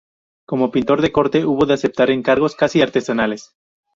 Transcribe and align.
Como 0.47 0.71
pintor 0.71 1.03
de 1.03 1.11
corte 1.11 1.45
hubo 1.45 1.67
de 1.67 1.75
aceptar 1.75 2.09
encargos 2.09 2.55
casi 2.55 2.81
artesanales. 2.81 3.53